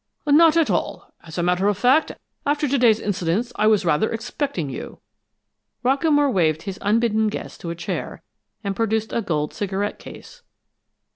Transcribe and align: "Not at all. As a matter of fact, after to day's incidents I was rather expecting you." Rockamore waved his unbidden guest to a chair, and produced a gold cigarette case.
"Not 0.25 0.57
at 0.57 0.71
all. 0.71 1.13
As 1.23 1.37
a 1.37 1.43
matter 1.43 1.67
of 1.67 1.77
fact, 1.77 2.13
after 2.43 2.67
to 2.67 2.77
day's 2.79 2.99
incidents 2.99 3.53
I 3.55 3.67
was 3.67 3.85
rather 3.85 4.11
expecting 4.11 4.67
you." 4.67 4.97
Rockamore 5.85 6.33
waved 6.33 6.63
his 6.63 6.79
unbidden 6.81 7.27
guest 7.27 7.61
to 7.61 7.69
a 7.69 7.75
chair, 7.75 8.23
and 8.63 8.75
produced 8.75 9.13
a 9.13 9.21
gold 9.21 9.53
cigarette 9.53 9.99
case. 9.99 10.41